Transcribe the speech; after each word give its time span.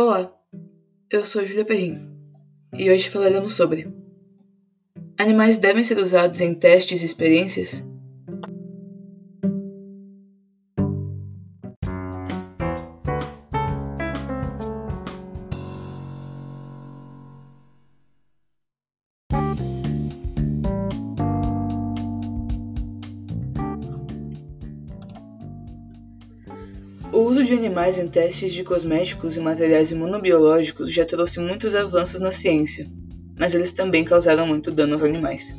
Olá, 0.00 0.32
eu 1.10 1.24
sou 1.24 1.44
Julia 1.44 1.64
Perrin 1.64 1.98
e 2.72 2.88
hoje 2.88 3.10
falaremos 3.10 3.56
sobre 3.56 3.84
Animais 5.18 5.58
devem 5.58 5.82
ser 5.82 5.98
usados 5.98 6.40
em 6.40 6.54
testes 6.54 7.02
e 7.02 7.04
experiências? 7.04 7.84
O 27.10 27.20
uso 27.20 27.42
de 27.42 27.54
animais 27.54 27.98
em 27.98 28.06
testes 28.06 28.52
de 28.52 28.62
cosméticos 28.62 29.36
e 29.36 29.40
materiais 29.40 29.90
imunobiológicos 29.90 30.92
já 30.92 31.06
trouxe 31.06 31.40
muitos 31.40 31.74
avanços 31.74 32.20
na 32.20 32.30
ciência, 32.30 32.86
mas 33.38 33.54
eles 33.54 33.72
também 33.72 34.04
causaram 34.04 34.46
muito 34.46 34.70
dano 34.70 34.92
aos 34.92 35.02
animais. 35.02 35.56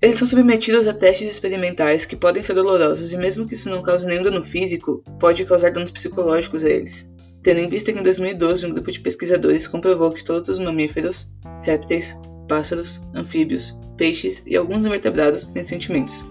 Eles 0.00 0.16
são 0.16 0.28
submetidos 0.28 0.86
a 0.86 0.92
testes 0.92 1.28
experimentais 1.28 2.04
que 2.04 2.14
podem 2.14 2.42
ser 2.42 2.54
dolorosos 2.54 3.12
e, 3.12 3.16
mesmo 3.16 3.48
que 3.48 3.54
isso 3.54 3.68
não 3.68 3.82
cause 3.82 4.06
nenhum 4.06 4.22
dano 4.22 4.44
físico, 4.44 5.02
pode 5.18 5.44
causar 5.44 5.72
danos 5.72 5.90
psicológicos 5.90 6.64
a 6.64 6.70
eles. 6.70 7.10
Tendo 7.42 7.60
em 7.60 7.68
vista 7.68 7.92
que 7.92 7.98
em 7.98 8.02
2012 8.02 8.66
um 8.66 8.74
grupo 8.74 8.92
de 8.92 9.00
pesquisadores 9.00 9.66
comprovou 9.66 10.12
que 10.12 10.22
todos 10.22 10.50
os 10.50 10.58
mamíferos, 10.58 11.28
répteis, 11.62 12.14
pássaros, 12.48 13.02
anfíbios, 13.12 13.76
peixes 13.96 14.42
e 14.46 14.56
alguns 14.56 14.84
invertebrados 14.84 15.46
têm 15.46 15.64
sentimentos. 15.64 16.24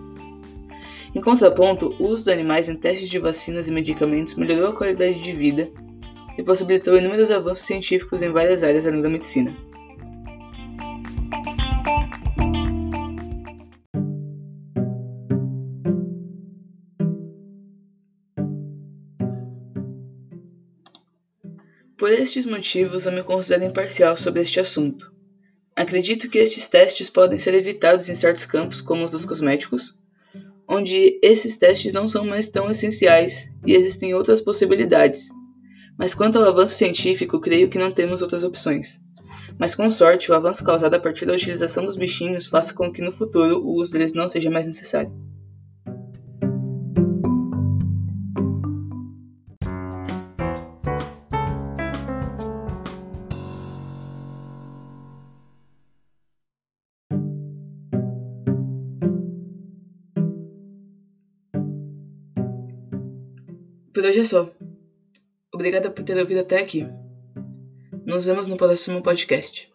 Em 1.16 1.22
contraponto, 1.22 1.96
o 2.00 2.08
uso 2.08 2.26
de 2.26 2.32
animais 2.32 2.68
em 2.68 2.76
testes 2.76 3.08
de 3.08 3.20
vacinas 3.20 3.68
e 3.68 3.72
medicamentos 3.72 4.34
melhorou 4.34 4.70
a 4.70 4.76
qualidade 4.76 5.22
de 5.22 5.32
vida 5.32 5.70
e 6.36 6.42
possibilitou 6.42 6.98
inúmeros 6.98 7.30
avanços 7.30 7.66
científicos 7.66 8.24
em 8.24 8.32
várias 8.32 8.64
áreas 8.64 8.88
além 8.88 9.02
da 9.02 9.10
medicina. 9.10 9.56
Por 21.96 22.12
estes 22.12 22.46
motivos, 22.46 23.06
eu 23.06 23.12
me 23.12 23.24
considero 23.24 23.64
imparcial 23.64 24.18
sobre 24.18 24.42
este 24.42 24.60
assunto. 24.60 25.14
Acredito 25.76 26.28
que 26.28 26.40
estes 26.40 26.68
testes 26.68 27.10
podem 27.10 27.38
ser 27.38 27.54
evitados 27.54 28.10
em 28.10 28.16
certos 28.16 28.46
campos, 28.48 28.82
como 28.82 29.06
os 29.06 29.12
dos 29.12 29.26
cosméticos, 29.26 29.98
onde 30.68 31.20
esses 31.22 31.58
testes 31.58 31.94
não 31.94 32.08
são 32.08 32.26
mais 32.26 32.48
tão 32.48 32.70
essenciais 32.70 33.54
e 33.66 33.74
existem 33.74 34.14
outras 34.14 34.42
possibilidades. 34.42 35.30
Mas 35.98 36.14
quanto 36.14 36.38
ao 36.38 36.46
avanço 36.46 36.76
científico, 36.76 37.40
creio 37.40 37.70
que 37.70 37.78
não 37.78 37.92
temos 37.92 38.22
outras 38.22 38.44
opções. 38.44 39.00
Mas 39.60 39.76
com 39.76 39.90
sorte, 39.92 40.32
o 40.32 40.36
avanço 40.36 40.64
causado 40.64 40.96
a 40.96 41.00
partir 41.00 41.26
da 41.26 41.34
utilização 41.34 41.86
dos 41.86 41.96
bichinhos 41.96 42.48
faça 42.48 42.74
com 42.74 42.92
que 42.92 43.02
no 43.02 43.12
futuro 43.12 43.64
o 43.64 43.80
uso 43.80 43.92
deles 43.92 44.14
não 44.14 44.28
seja 44.28 44.50
mais 44.50 44.68
necessário. 44.68 45.14
Por 63.94 64.04
hoje 64.04 64.22
é 64.22 64.26
só. 64.26 64.50
Obrigada 65.54 65.92
por 65.92 66.04
ter 66.04 66.18
ouvido 66.18 66.40
até 66.40 66.58
aqui. 66.58 66.84
Nos 68.06 68.26
vemos 68.26 68.48
no 68.48 68.58
próximo 68.58 69.04
podcast. 69.04 69.73